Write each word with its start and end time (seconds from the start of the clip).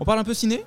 On 0.00 0.04
parle 0.04 0.18
un 0.18 0.24
peu 0.24 0.34
ciné? 0.34 0.64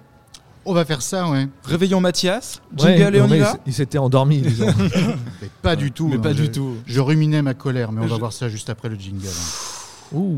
On 0.66 0.73
va 0.73 0.83
faire 0.85 1.02
ça, 1.02 1.27
ouais. 1.29 1.48
Réveillons 1.64 2.02
Mathias, 2.02 2.62
Ouais, 2.80 2.98
jingle 2.98 3.15
et 3.15 3.22
on 3.22 3.27
y 3.27 3.40
va? 3.40 3.56
il- 3.65 3.73
s'était 3.73 3.98
endormi, 3.98 4.42
disons. 4.42 4.68
Mais 5.42 5.49
pas 5.62 5.76
du 5.76 5.92
tout. 5.92 6.07
Mais 6.07 6.15
hein. 6.18 6.20
pas 6.20 6.34
Je- 6.34 6.44
du 6.44 6.52
tout. 6.52 6.76
Je 6.86 7.00
ruminais 7.00 7.42
ma 7.42 7.54
colère, 7.54 7.92
mais 7.92 8.02
on 8.02 8.08
va 8.08 8.18
voir 8.18 8.34
ça 8.34 8.50
juste 8.50 8.70
après 8.70 8.90
le 8.90 8.96
jingle. 8.96 9.26
hein. 9.28 10.16
Ouh. 10.18 10.38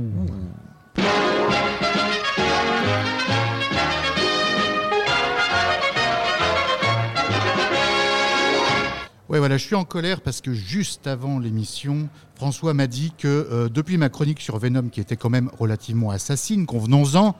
Ouais, 9.31 9.39
voilà, 9.39 9.55
je 9.55 9.63
suis 9.63 9.75
en 9.75 9.85
colère 9.85 10.19
parce 10.19 10.41
que 10.41 10.53
juste 10.53 11.07
avant 11.07 11.39
l'émission, 11.39 12.09
François 12.35 12.73
m'a 12.73 12.87
dit 12.87 13.13
que 13.17 13.29
euh, 13.29 13.69
depuis 13.69 13.95
ma 13.95 14.09
chronique 14.09 14.41
sur 14.41 14.57
Venom, 14.57 14.89
qui 14.89 14.99
était 14.99 15.15
quand 15.15 15.29
même 15.29 15.49
relativement 15.57 16.09
assassine, 16.09 16.65
convenons-en, 16.65 17.37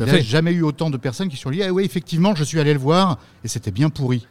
il 0.00 0.06
n'y 0.06 0.10
a 0.10 0.20
jamais 0.22 0.52
eu 0.52 0.62
autant 0.62 0.88
de 0.88 0.96
personnes 0.96 1.28
qui 1.28 1.36
se 1.36 1.42
sont 1.42 1.50
dit 1.50 1.62
Ah 1.62 1.70
oui, 1.70 1.84
effectivement, 1.84 2.34
je 2.34 2.44
suis 2.44 2.58
allé 2.60 2.72
le 2.72 2.78
voir 2.78 3.18
et 3.44 3.48
c'était 3.48 3.72
bien 3.72 3.90
pourri. 3.90 4.26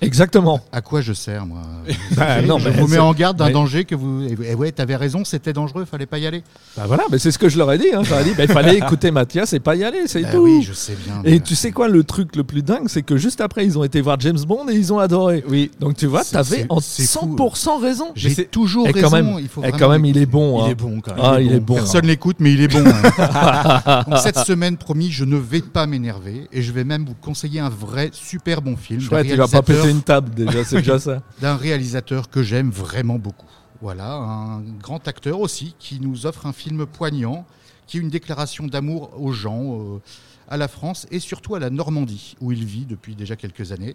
Exactement. 0.00 0.60
À 0.72 0.80
quoi 0.80 1.00
je 1.00 1.12
sers, 1.12 1.44
moi 1.46 1.60
Bah, 2.16 2.40
non, 2.42 2.58
Je 2.58 2.68
vous 2.70 2.86
mets 2.86 2.98
en 2.98 3.12
garde 3.12 3.36
d'un 3.36 3.50
danger 3.50 3.84
que 3.84 3.94
vous. 3.94 4.22
Eh 4.44 4.54
ouais, 4.54 4.70
t'avais 4.72 4.96
raison, 4.96 5.24
c'était 5.24 5.52
dangereux, 5.52 5.84
fallait 5.84 6.06
pas 6.06 6.18
y 6.18 6.26
aller. 6.26 6.42
Bah 6.76 6.84
voilà, 6.86 7.02
mais 7.10 7.18
c'est 7.18 7.30
ce 7.32 7.38
que 7.38 7.48
je 7.48 7.58
leur 7.58 7.72
ai 7.72 7.78
dit. 7.78 7.88
Hein. 7.92 8.02
Je 8.04 8.10
leur 8.10 8.20
ai 8.20 8.24
dit, 8.24 8.32
bah, 8.36 8.44
il 8.44 8.52
fallait 8.52 8.76
écouter 8.78 9.10
Mathias 9.10 9.52
et 9.52 9.60
pas 9.60 9.74
y 9.76 9.84
aller, 9.84 10.02
c'est 10.06 10.22
Bah 10.22 10.28
tout. 10.32 10.38
oui, 10.38 10.62
je 10.62 10.72
sais 10.72 10.96
bien. 11.04 11.20
Et 11.24 11.32
mais- 11.32 11.40
tu 11.40 11.54
sais 11.56 11.72
quoi, 11.72 11.88
le 11.88 12.04
truc 12.04 12.36
le 12.36 12.44
plus 12.44 12.62
dingue, 12.62 12.86
c'est 12.88 13.02
que 13.02 13.16
juste 13.16 13.40
après, 13.40 13.64
ils 13.64 13.78
ont 13.78 13.84
été 13.84 14.00
voir 14.00 14.18
James 14.20 14.38
Bond 14.46 14.68
et 14.68 14.74
ils 14.74 14.92
ont 14.92 14.98
adoré. 14.98 15.42
Oui. 15.48 15.70
Donc 15.80 15.96
tu 15.96 16.06
vois, 16.06 16.24
t'avais 16.24 16.66
en 16.68 16.80
c'est 16.80 17.06
fou. 17.06 17.34
100% 17.36 17.80
raison. 17.80 18.06
J'ai 18.14 18.44
toujours 18.46 18.86
Et 18.88 18.92
raison. 18.92 19.08
quand 19.10 19.16
même, 19.16 19.36
il 19.40 19.48
faut 19.48 19.60
et 19.62 19.64
vraiment 19.70 19.78
quand 19.78 19.88
même, 19.90 20.04
il 20.04 20.16
est 20.18 20.26
bon. 20.26 20.60
Il 20.60 20.66
hein. 20.66 20.70
est 20.70 20.74
bon 20.74 21.00
quand 21.00 21.14
même. 21.16 21.24
Ah, 21.24 21.40
il 21.40 21.52
est 21.52 21.60
bon. 21.60 21.74
Personne 21.74 22.06
l'écoute, 22.06 22.36
mais 22.40 22.52
il 22.52 22.60
est 22.62 22.68
bon. 22.68 22.84
hein. 22.86 24.04
Cette 24.22 24.38
semaine, 24.38 24.76
promis, 24.76 25.10
je 25.10 25.24
ne 25.24 25.36
vais 25.36 25.60
pas 25.60 25.86
m'énerver 25.86 26.46
et 26.52 26.62
je 26.62 26.72
vais 26.72 26.84
même 26.84 27.04
vous 27.04 27.14
conseiller 27.20 27.60
un 27.60 27.68
vrai 27.68 28.10
super 28.12 28.62
bon 28.62 28.76
film. 28.76 29.00
d'un 29.00 29.06
Chouette, 29.06 29.26
il 29.30 29.36
va 29.36 29.48
pas 29.48 29.62
péter 29.88 29.96
une 29.96 30.02
table 30.02 30.34
déjà, 30.34 30.64
c'est 30.64 30.76
déjà 30.76 30.98
ça. 30.98 31.22
d'un 31.40 31.56
réalisateur 31.56 32.30
que 32.30 32.42
j'aime 32.42 32.70
vraiment 32.70 33.18
beaucoup. 33.18 33.46
Voilà, 33.80 34.12
un 34.12 34.60
grand 34.60 35.06
acteur 35.06 35.40
aussi 35.40 35.74
qui 35.78 36.00
nous 36.00 36.26
offre 36.26 36.46
un 36.46 36.52
film 36.52 36.86
poignant, 36.86 37.46
qui 37.86 37.98
est 37.98 38.00
une 38.00 38.10
déclaration 38.10 38.66
d'amour 38.66 39.10
aux 39.20 39.32
gens, 39.32 39.80
euh, 39.80 40.00
à 40.48 40.56
la 40.56 40.68
France 40.68 41.06
et 41.10 41.20
surtout 41.20 41.54
à 41.54 41.60
la 41.60 41.70
Normandie, 41.70 42.36
où 42.40 42.52
il 42.52 42.64
vit 42.64 42.86
depuis 42.86 43.14
déjà 43.14 43.36
quelques 43.36 43.72
années. 43.72 43.94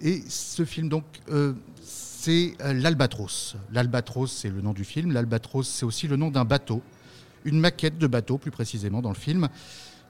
Et 0.00 0.22
ce 0.28 0.64
film, 0.64 0.88
donc, 0.88 1.04
euh, 1.30 1.52
c'est 1.82 2.54
euh, 2.62 2.72
l'Albatros. 2.72 3.56
L'Albatros, 3.72 4.32
c'est 4.32 4.48
le 4.48 4.60
nom 4.62 4.72
du 4.72 4.84
film. 4.84 5.12
L'Albatros, 5.12 5.68
c'est 5.68 5.84
aussi 5.84 6.08
le 6.08 6.16
nom 6.16 6.30
d'un 6.30 6.44
bateau, 6.44 6.82
une 7.44 7.60
maquette 7.60 7.98
de 7.98 8.06
bateau, 8.06 8.38
plus 8.38 8.50
précisément, 8.50 9.02
dans 9.02 9.10
le 9.10 9.14
film, 9.14 9.48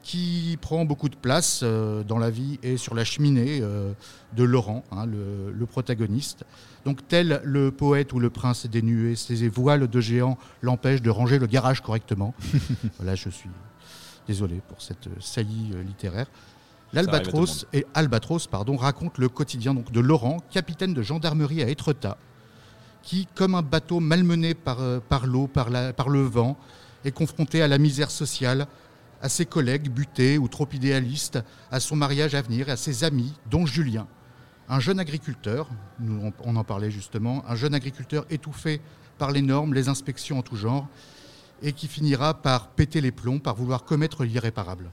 qui 0.02 0.58
prend 0.60 0.84
beaucoup 0.84 1.08
de 1.08 1.16
place 1.16 1.60
euh, 1.62 2.02
dans 2.04 2.18
la 2.18 2.30
vie 2.30 2.58
et 2.62 2.76
sur 2.76 2.94
la 2.94 3.04
cheminée 3.04 3.60
euh, 3.62 3.92
de 4.34 4.44
Laurent, 4.44 4.84
hein, 4.92 5.06
le, 5.06 5.52
le 5.52 5.66
protagoniste. 5.66 6.44
Donc, 6.84 7.06
tel 7.06 7.40
le 7.44 7.70
poète 7.70 8.12
ou 8.12 8.18
le 8.18 8.30
prince 8.30 8.66
des 8.66 8.82
nuées, 8.82 9.16
ses 9.16 9.48
voiles 9.48 9.88
de 9.88 10.00
géant 10.00 10.38
l'empêchent 10.62 11.02
de 11.02 11.10
ranger 11.10 11.38
le 11.38 11.46
garage 11.46 11.82
correctement. 11.82 12.34
voilà, 12.98 13.14
je 13.14 13.28
suis 13.28 13.50
désolé 14.26 14.62
pour 14.68 14.80
cette 14.80 15.08
saillie 15.20 15.72
euh, 15.74 15.82
littéraire. 15.82 16.26
L'Albatros 16.92 17.66
et 17.72 17.86
Albatros 17.94 18.48
pardon, 18.48 18.76
raconte 18.76 19.18
le 19.18 19.28
quotidien 19.28 19.74
donc, 19.74 19.92
de 19.92 20.00
Laurent, 20.00 20.38
capitaine 20.50 20.94
de 20.94 21.02
gendarmerie 21.02 21.62
à 21.62 21.68
Étretat, 21.68 22.16
qui, 23.02 23.28
comme 23.34 23.54
un 23.54 23.62
bateau 23.62 24.00
malmené 24.00 24.54
par, 24.54 24.78
par 25.08 25.26
l'eau, 25.26 25.46
par 25.46 25.68
le 25.70 26.22
vent, 26.22 26.58
est 27.04 27.12
confronté 27.12 27.62
à 27.62 27.68
la 27.68 27.78
misère 27.78 28.10
sociale, 28.10 28.66
à 29.22 29.28
ses 29.28 29.46
collègues 29.46 29.90
butés 29.90 30.38
ou 30.38 30.48
trop 30.48 30.68
idéalistes, 30.72 31.38
à 31.70 31.80
son 31.80 31.96
mariage 31.96 32.34
à 32.34 32.42
venir 32.42 32.68
et 32.68 32.72
à 32.72 32.76
ses 32.76 33.04
amis, 33.04 33.34
dont 33.50 33.66
Julien, 33.66 34.06
un 34.68 34.78
jeune 34.78 35.00
agriculteur, 35.00 35.68
nous, 35.98 36.32
on, 36.44 36.56
en 36.56 36.64
parlait 36.64 36.90
justement, 36.90 37.44
un 37.48 37.56
jeune 37.56 37.74
agriculteur 37.74 38.24
étouffé 38.30 38.80
par 39.18 39.32
les 39.32 39.42
normes, 39.42 39.74
les 39.74 39.88
inspections 39.88 40.38
en 40.38 40.42
tout 40.42 40.56
genre, 40.56 40.86
et 41.62 41.72
qui 41.72 41.88
finira 41.88 42.34
par 42.34 42.68
péter 42.68 43.00
les 43.00 43.10
plombs, 43.10 43.40
par 43.40 43.56
vouloir 43.56 43.84
commettre 43.84 44.24
l'irréparable. 44.24 44.90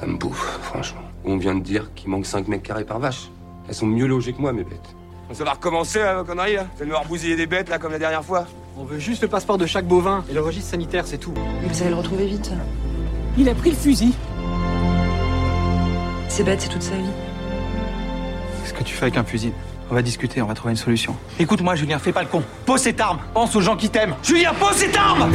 Ça 0.00 0.06
me 0.06 0.16
bouffe, 0.16 0.58
franchement. 0.62 1.02
On 1.24 1.36
vient 1.36 1.54
de 1.54 1.62
dire 1.62 1.94
qu'il 1.94 2.10
manque 2.10 2.26
5 2.26 2.48
mètres 2.48 2.64
carrés 2.64 2.84
par 2.84 2.98
vache. 2.98 3.30
Elles 3.68 3.74
sont 3.74 3.86
mieux 3.86 4.06
logées 4.06 4.32
que 4.32 4.40
moi, 4.40 4.52
mes 4.52 4.64
bêtes. 4.64 4.96
Ça 5.32 5.44
va 5.44 5.52
recommencer, 5.52 6.00
là, 6.00 6.18
vos 6.18 6.24
conneries, 6.24 6.56
là 6.56 6.66
C'est 6.76 6.84
de 6.84 6.90
nous 6.90 6.96
bousiller 7.08 7.36
des 7.36 7.46
bêtes, 7.46 7.68
là, 7.68 7.78
comme 7.78 7.92
la 7.92 8.00
dernière 8.00 8.24
fois 8.24 8.46
On 8.76 8.84
veut 8.84 8.98
juste 8.98 9.22
le 9.22 9.28
passeport 9.28 9.58
de 9.58 9.66
chaque 9.66 9.86
bovin 9.86 10.24
et 10.28 10.34
le 10.34 10.40
registre 10.40 10.70
sanitaire, 10.70 11.06
c'est 11.06 11.18
tout. 11.18 11.34
Vous 11.62 11.82
allez 11.82 11.90
le 11.90 11.96
retrouver 11.96 12.26
vite. 12.26 12.50
Il 13.38 13.48
a 13.48 13.54
pris 13.54 13.70
le 13.70 13.76
fusil. 13.76 14.12
C'est 16.28 16.44
bête, 16.44 16.60
c'est 16.60 16.68
toute 16.68 16.82
sa 16.82 16.96
vie. 16.96 17.10
Qu'est-ce 18.62 18.74
que 18.74 18.84
tu 18.84 18.94
fais 18.94 19.04
avec 19.04 19.16
un 19.16 19.24
fusil? 19.24 19.52
On 19.90 19.94
va 19.94 20.02
discuter, 20.02 20.40
on 20.42 20.46
va 20.46 20.54
trouver 20.54 20.72
une 20.72 20.76
solution. 20.76 21.16
Écoute-moi, 21.38 21.74
Julien, 21.74 21.98
fais 21.98 22.12
pas 22.12 22.22
le 22.22 22.28
con. 22.28 22.42
Pose 22.66 22.80
cette 22.80 23.00
arme. 23.00 23.18
Pense 23.34 23.54
aux 23.56 23.60
gens 23.60 23.76
qui 23.76 23.88
t'aiment. 23.88 24.14
Julien, 24.22 24.54
pose 24.54 24.76
cette 24.76 24.96
arme 24.96 25.32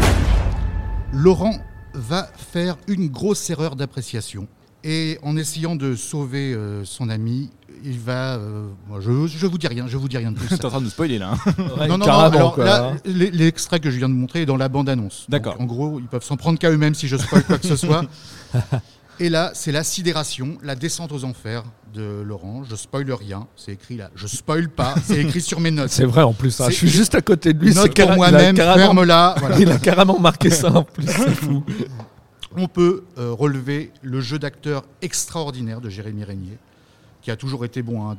Laurent 1.11 1.55
va 1.93 2.29
faire 2.35 2.77
une 2.87 3.07
grosse 3.07 3.49
erreur 3.49 3.75
d'appréciation. 3.75 4.47
Et 4.83 5.17
en 5.23 5.35
essayant 5.35 5.75
de 5.75 5.95
sauver 5.95 6.53
euh, 6.53 6.85
son 6.85 7.09
ami, 7.09 7.49
il 7.83 7.99
va. 7.99 8.35
euh, 8.35 8.67
moi, 8.87 8.99
je, 9.01 9.27
je 9.27 9.45
vous 9.47 9.57
dis 9.57 9.67
rien, 9.67 9.85
je 9.87 9.97
vous 9.97 10.07
dis 10.07 10.17
rien 10.17 10.31
de 10.31 10.37
plus. 10.39 10.47
T'es 10.57 10.65
en 10.65 10.69
train 10.69 10.79
de 10.79 10.85
nous 10.85 10.89
spoiler 10.89 11.17
là. 11.19 11.33
hein. 11.33 11.51
Ouais, 11.77 11.87
non, 11.87 11.97
non, 11.97 11.97
non, 11.99 12.05
carrément, 12.05 12.35
alors 12.37 12.53
quoi, 12.55 12.63
là, 12.65 12.93
l'e- 13.05 13.29
l'extrait 13.31 13.79
que 13.79 13.89
je 13.91 13.97
viens 13.97 14.09
de 14.09 14.13
montrer 14.13 14.41
est 14.41 14.45
dans 14.45 14.57
la 14.57 14.69
bande-annonce. 14.69 15.25
D'accord. 15.29 15.55
En 15.59 15.65
gros, 15.65 15.99
ils 15.99 16.07
peuvent 16.07 16.23
s'en 16.23 16.37
prendre 16.37 16.57
qu'à 16.59 16.69
eux-mêmes 16.71 16.95
si 16.95 17.07
je 17.07 17.17
spoil 17.17 17.43
quoi 17.43 17.57
que 17.57 17.67
ce 17.67 17.75
soit. 17.75 18.03
Et 19.19 19.29
là, 19.29 19.51
c'est 19.53 19.71
la 19.71 19.85
sidération, 19.85 20.57
la 20.61 20.75
descente 20.75 21.13
aux 21.13 21.23
enfers 21.23 21.63
de 21.93 22.21
Laurent. 22.21 22.63
Je 22.69 22.75
spoil 22.75 23.09
rien, 23.13 23.47
c'est 23.55 23.71
écrit 23.71 23.95
là. 23.95 24.09
Je 24.13 24.27
spoil 24.27 24.67
pas, 24.67 24.93
c'est 25.05 25.21
écrit 25.21 25.39
sur 25.39 25.61
mes 25.61 25.71
notes. 25.71 25.89
C'est 25.89 26.03
vrai 26.03 26.21
en 26.23 26.33
plus. 26.33 26.59
hein. 26.59 26.65
Je 26.69 26.75
suis 26.75 26.89
juste 26.89 27.15
à 27.15 27.21
côté 27.21 27.53
de 27.53 27.63
lui. 27.63 27.73
Note 27.73 27.93
c'est 27.95 28.05
pour 28.05 28.13
moi-même, 28.15 28.57
carrément- 28.57 28.87
ferme-la. 28.87 29.35
voilà. 29.39 29.57
Il 29.59 29.71
a 29.71 29.77
carrément 29.77 30.19
marqué 30.19 30.49
ça 30.49 30.69
en 30.69 30.83
plus. 30.83 31.05
C'est 31.07 31.33
fou. 31.33 31.63
On 32.57 32.67
peut 32.67 33.03
euh, 33.17 33.31
relever 33.31 33.91
le 34.01 34.19
jeu 34.19 34.37
d'acteur 34.37 34.83
extraordinaire 35.01 35.79
de 35.79 35.89
Jérémy 35.89 36.25
Régnier, 36.25 36.57
qui 37.25 37.31
a 37.31 37.35
toujours 37.35 37.65
été 37.65 37.81
bon. 37.81 38.07
hein. 38.07 38.15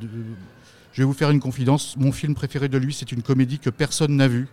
Je 0.93 1.01
vais 1.01 1.05
vous 1.07 1.13
faire 1.13 1.31
une 1.31 1.39
confidence. 1.39 1.97
Mon 1.97 2.11
film 2.11 2.35
préféré 2.35 2.69
de 2.69 2.77
lui, 2.77 2.93
c'est 2.93 3.13
une 3.13 3.23
comédie 3.23 3.61
que 3.61 3.71
personne 3.71 4.17
n'a 4.17 4.27
vue. 4.27 4.49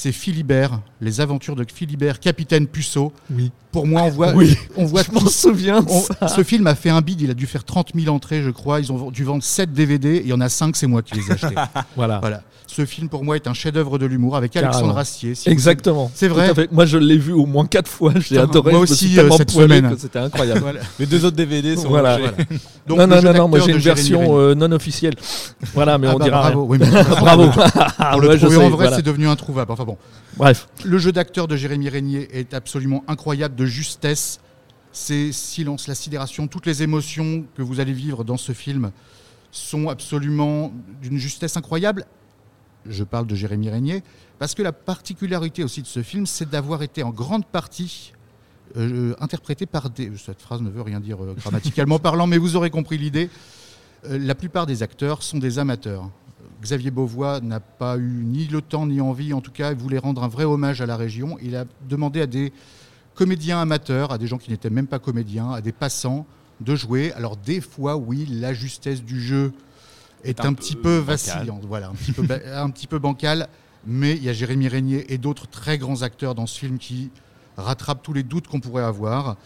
C'est 0.00 0.12
Philibert, 0.12 0.78
les 1.00 1.20
aventures 1.20 1.56
de 1.56 1.64
Philibert, 1.74 2.20
capitaine 2.20 2.68
Puceau. 2.68 3.12
Oui. 3.34 3.50
Pour 3.72 3.84
moi, 3.84 4.02
on 4.02 4.10
voit, 4.10 4.32
Oui. 4.32 4.56
on 4.76 4.84
voit 4.84 5.02
Je 5.06 5.10
m'en 5.10 5.26
souviens 5.26 5.80
de 5.82 5.88
on- 5.90 6.00
ça. 6.02 6.28
ce 6.28 6.44
film 6.44 6.68
a 6.68 6.76
fait 6.76 6.88
un 6.90 7.00
bid, 7.00 7.20
il 7.20 7.30
a 7.32 7.34
dû 7.34 7.46
faire 7.46 7.64
30 7.64 7.90
000 7.96 8.14
entrées, 8.14 8.40
je 8.44 8.50
crois. 8.50 8.78
Ils 8.78 8.92
ont 8.92 9.10
dû 9.10 9.24
vendre 9.24 9.42
7 9.42 9.72
DVD, 9.72 10.20
il 10.24 10.28
y 10.28 10.32
en 10.32 10.40
a 10.40 10.48
5, 10.48 10.76
c'est 10.76 10.86
moi 10.86 11.02
qui 11.02 11.16
les 11.16 11.26
ai 11.28 11.32
achetés. 11.32 11.54
Voilà. 11.96 12.20
voilà. 12.20 12.42
Ce 12.70 12.84
film, 12.84 13.08
pour 13.08 13.24
moi, 13.24 13.34
est 13.34 13.46
un 13.48 13.54
chef-d'œuvre 13.54 13.98
de 13.98 14.04
l'humour 14.04 14.36
avec 14.36 14.52
Carrément. 14.52 14.70
Alexandre 14.72 14.98
Astier. 14.98 15.34
Si 15.34 15.48
Exactement. 15.48 16.10
C'est 16.14 16.28
vrai. 16.28 16.52
Moi, 16.70 16.84
je 16.84 16.98
l'ai 16.98 17.16
vu 17.16 17.32
au 17.32 17.46
moins 17.46 17.64
quatre 17.66 17.90
fois. 17.90 18.12
J'ai 18.16 18.36
adoré. 18.38 18.72
moi 18.72 18.80
aussi, 18.82 19.18
euh, 19.18 19.30
cette 19.36 19.50
semaine. 19.50 19.96
C'était 19.98 20.18
incroyable. 20.18 20.60
Voilà. 20.62 20.80
Les 21.00 21.06
deux 21.06 21.24
autres 21.24 21.36
DVD 21.36 21.76
sont 21.76 21.88
Voilà. 21.88 22.12
rangés. 22.18 22.24
Voilà. 22.36 22.60
Donc, 22.86 22.98
non, 22.98 23.06
non, 23.06 23.22
non, 23.22 23.32
non, 23.38 23.48
moi 23.48 23.58
j'ai 23.60 23.72
une 23.72 23.78
version 23.78 24.38
euh, 24.38 24.54
non 24.54 24.70
officielle. 24.72 25.14
Voilà, 25.74 25.96
mais 25.98 26.08
Ah 26.08 26.14
on 26.14 26.18
bah, 26.18 26.24
dira 26.26 26.40
bravo. 26.42 26.66
Oui, 26.68 26.78
mais 26.78 26.86
Bravo. 27.04 27.48
Pour 28.12 28.20
le 28.20 28.38
trouver 28.38 28.56
en 28.58 28.70
vrai, 28.70 28.90
c'est 28.94 29.02
devenu 29.04 29.26
introuvable. 29.28 29.72
Enfin 29.72 29.84
bon, 29.88 29.98
Bref. 30.36 30.68
le 30.84 30.98
jeu 30.98 31.12
d'acteur 31.12 31.48
de 31.48 31.56
Jérémy 31.56 31.88
Régnier 31.88 32.28
est 32.38 32.54
absolument 32.54 33.04
incroyable 33.08 33.54
de 33.54 33.66
justesse. 33.66 34.40
Ces 34.92 35.32
silences, 35.32 35.86
la 35.86 35.94
sidération, 35.94 36.46
toutes 36.48 36.66
les 36.66 36.82
émotions 36.82 37.44
que 37.56 37.62
vous 37.62 37.80
allez 37.80 37.92
vivre 37.92 38.24
dans 38.24 38.36
ce 38.36 38.52
film 38.52 38.90
sont 39.50 39.88
absolument 39.88 40.72
d'une 41.02 41.18
justesse 41.18 41.56
incroyable. 41.56 42.04
Je 42.86 43.04
parle 43.04 43.26
de 43.26 43.34
Jérémy 43.34 43.70
Régnier 43.70 44.02
parce 44.38 44.54
que 44.54 44.62
la 44.62 44.72
particularité 44.72 45.64
aussi 45.64 45.82
de 45.82 45.86
ce 45.86 46.02
film, 46.02 46.26
c'est 46.26 46.48
d'avoir 46.48 46.82
été 46.82 47.02
en 47.02 47.10
grande 47.10 47.46
partie 47.46 48.12
euh, 48.76 49.14
interprété 49.20 49.66
par 49.66 49.90
des. 49.90 50.12
Cette 50.16 50.40
phrase 50.40 50.60
ne 50.60 50.70
veut 50.70 50.82
rien 50.82 51.00
dire 51.00 51.22
euh, 51.22 51.34
grammaticalement 51.34 51.98
parlant, 52.08 52.26
mais 52.26 52.38
vous 52.38 52.56
aurez 52.56 52.70
compris 52.70 52.98
l'idée. 52.98 53.30
Euh, 54.04 54.18
la 54.18 54.34
plupart 54.34 54.66
des 54.66 54.82
acteurs 54.82 55.22
sont 55.22 55.38
des 55.38 55.58
amateurs. 55.58 56.10
Xavier 56.62 56.90
Beauvois 56.90 57.40
n'a 57.40 57.60
pas 57.60 57.96
eu 57.98 58.24
ni 58.24 58.46
le 58.46 58.60
temps 58.60 58.86
ni 58.86 59.00
envie, 59.00 59.32
en 59.32 59.40
tout 59.40 59.50
cas, 59.52 59.72
il 59.72 59.78
voulait 59.78 59.98
rendre 59.98 60.22
un 60.24 60.28
vrai 60.28 60.44
hommage 60.44 60.80
à 60.80 60.86
la 60.86 60.96
région. 60.96 61.38
Il 61.42 61.54
a 61.56 61.64
demandé 61.88 62.20
à 62.20 62.26
des 62.26 62.52
comédiens 63.14 63.60
amateurs, 63.60 64.12
à 64.12 64.18
des 64.18 64.26
gens 64.26 64.38
qui 64.38 64.50
n'étaient 64.50 64.70
même 64.70 64.86
pas 64.86 64.98
comédiens, 64.98 65.50
à 65.52 65.60
des 65.60 65.72
passants, 65.72 66.26
de 66.60 66.74
jouer. 66.74 67.12
Alors 67.12 67.36
des 67.36 67.60
fois, 67.60 67.96
oui, 67.96 68.26
la 68.30 68.52
justesse 68.54 69.02
du 69.02 69.20
jeu 69.20 69.52
est, 70.24 70.40
un 70.40 70.52
petit 70.54 70.74
peu 70.74 70.96
vacillante, 70.98 71.64
voilà, 71.64 71.88
un 71.88 71.94
petit 71.94 72.12
peu, 72.12 72.22
ba- 72.22 72.40
un 72.62 72.70
petit 72.70 72.86
peu 72.86 72.98
bancale. 72.98 73.48
Mais 73.86 74.12
il 74.16 74.24
y 74.24 74.28
a 74.28 74.32
Jérémy 74.32 74.66
Régnier 74.68 75.12
et 75.12 75.18
d'autres 75.18 75.46
très 75.46 75.78
grands 75.78 76.02
acteurs 76.02 76.34
dans 76.34 76.46
ce 76.46 76.58
film 76.58 76.78
qui 76.78 77.10
rattrapent 77.56 78.02
tous 78.02 78.12
les 78.12 78.24
doutes 78.24 78.48
qu'on 78.48 78.60
pourrait 78.60 78.82
avoir. 78.82 79.36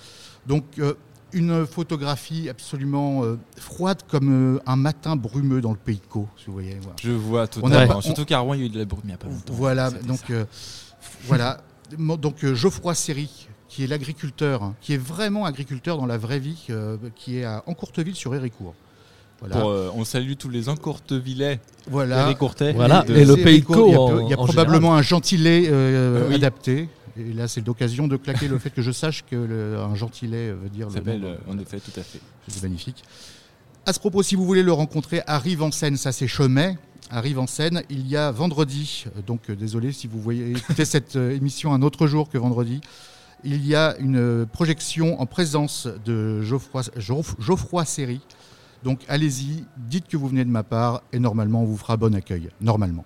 Donc 0.46 0.64
euh, 0.78 0.94
une 1.32 1.66
photographie 1.66 2.48
absolument 2.48 3.24
euh, 3.24 3.38
froide 3.56 4.02
comme 4.08 4.56
euh, 4.56 4.60
un 4.66 4.76
matin 4.76 5.16
brumeux 5.16 5.60
dans 5.60 5.70
le 5.72 5.76
pays 5.78 5.96
de 5.96 6.06
Caux, 6.08 6.28
si 6.38 6.46
vous 6.46 6.52
voyez. 6.52 6.76
Voilà. 6.80 6.96
Je 7.02 7.10
vois 7.12 7.40
On 7.40 7.42
a 7.42 7.46
totalement. 7.46 7.94
pas- 7.94 8.02
Surtout 8.02 8.24
qu'à 8.24 8.38
Rouen, 8.40 8.54
il 8.54 8.60
y 8.60 8.62
a 8.64 8.66
eu 8.66 8.70
de 8.70 8.78
la 8.78 8.84
brume 8.84 9.00
il 9.04 9.08
n'y 9.08 9.12
a 9.14 9.16
pas 9.18 9.28
longtemps. 9.28 9.52
Voilà, 9.54 9.90
donc 9.90 10.30
euh, 10.30 10.44
voilà. 11.26 11.60
Donc 11.98 12.42
euh, 12.44 12.54
Geoffroy 12.54 12.94
Séry, 12.94 13.48
qui 13.68 13.84
est 13.84 13.86
l'agriculteur, 13.86 14.62
hein, 14.62 14.74
qui 14.80 14.94
est 14.94 14.98
vraiment 15.02 15.44
agriculteur 15.46 15.96
dans 15.98 16.06
la 16.06 16.18
vraie 16.18 16.38
vie, 16.38 16.66
euh, 16.70 16.96
qui 17.16 17.38
est 17.38 17.44
à 17.44 17.62
Encourteville 17.66 18.14
sur 18.14 18.34
Héricourt. 18.34 18.74
Voilà. 19.40 19.56
Pour, 19.60 19.70
euh, 19.70 19.90
on 19.96 20.04
salue 20.04 20.34
tous 20.38 20.48
les 20.48 20.68
encourtevillais. 20.68 21.58
voilà. 21.88 22.28
Les 22.28 22.34
Courtais. 22.36 22.72
Voilà, 22.74 23.02
de- 23.02 23.14
et 23.16 23.24
le 23.24 23.34
pays 23.34 23.44
de 23.44 23.48
Héricourt, 23.48 23.88
Il 23.88 23.90
y 23.90 23.94
a, 23.94 23.96
Caux 23.96 24.02
en- 24.02 24.20
il 24.20 24.30
y 24.30 24.34
a 24.34 24.38
en 24.40 24.44
probablement 24.44 24.94
un 24.94 25.02
gentilé 25.02 25.68
euh, 25.70 26.28
Oui. 26.28 26.34
adapté. 26.36 26.88
Et 27.16 27.32
là, 27.32 27.46
c'est 27.48 27.66
l'occasion 27.66 28.08
de 28.08 28.16
claquer 28.16 28.48
le 28.48 28.58
fait 28.58 28.70
que 28.70 28.80
je 28.82 28.90
sache 28.90 29.24
que 29.30 29.36
le- 29.36 29.78
un 29.78 29.94
gentilé 29.94 30.52
veut 30.52 30.68
dire 30.70 30.90
Ça 30.90 30.98
le 31.00 31.04
s'appelle, 31.04 31.24
euh, 31.24 31.36
en 31.50 31.58
effet, 31.58 31.78
tout 31.78 31.98
à 31.98 32.02
fait. 32.02 32.20
C'est 32.48 32.62
magnifique. 32.62 33.02
À 33.84 33.92
ce 33.92 33.98
propos, 33.98 34.22
si 34.22 34.34
vous 34.34 34.44
voulez 34.46 34.62
le 34.62 34.72
rencontrer, 34.72 35.22
arrive 35.26 35.62
en 35.62 35.70
scène, 35.70 35.96
ça 35.96 36.12
c'est 36.12 36.26
Chemet. 36.28 36.78
Arrive 37.10 37.38
en 37.38 37.46
scène, 37.46 37.82
il 37.90 38.06
y 38.06 38.16
a 38.16 38.30
vendredi, 38.30 39.04
euh, 39.16 39.20
donc 39.26 39.50
euh, 39.50 39.56
désolé 39.56 39.92
si 39.92 40.06
vous 40.06 40.18
voyez 40.20 40.52
écouter 40.52 40.84
cette 40.86 41.16
euh, 41.16 41.34
émission 41.36 41.74
un 41.74 41.82
autre 41.82 42.06
jour 42.06 42.30
que 42.30 42.38
vendredi, 42.38 42.80
il 43.44 43.66
y 43.66 43.74
a 43.74 43.96
une 43.98 44.16
euh, 44.16 44.46
projection 44.46 45.20
en 45.20 45.26
présence 45.26 45.88
de 46.06 46.40
Geoffroy, 46.42 46.82
Geoff- 46.96 47.34
Geoffroy 47.38 47.84
Séry. 47.84 48.20
Donc 48.84 49.00
allez-y, 49.08 49.64
dites 49.76 50.08
que 50.08 50.16
vous 50.16 50.28
venez 50.28 50.44
de 50.44 50.50
ma 50.50 50.62
part 50.62 51.02
et 51.12 51.18
normalement 51.18 51.62
on 51.62 51.66
vous 51.66 51.76
fera 51.76 51.98
bon 51.98 52.14
accueil. 52.14 52.48
Normalement. 52.62 53.04